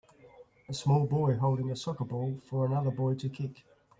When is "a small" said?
0.67-1.05